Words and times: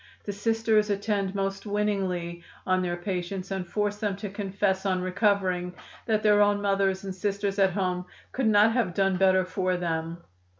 The 0.23 0.33
Sisters 0.33 0.89
attend 0.89 1.35
most 1.35 1.67
winningly 1.67 2.41
on 2.65 2.81
their 2.81 2.97
patients 2.97 3.51
and 3.51 3.67
force 3.67 3.97
them 3.97 4.15
to 4.15 4.31
confess 4.31 4.83
on 4.83 5.03
recovering 5.03 5.75
that 6.07 6.23
their 6.23 6.41
own 6.41 6.59
mothers 6.59 7.03
and 7.03 7.13
sisters 7.13 7.59
at 7.59 7.73
home 7.73 8.05
could 8.31 8.47
not 8.47 8.71
have 8.71 8.95
done 8.95 9.17
better 9.17 9.45
for 9.45 9.77
them. 9.77 10.17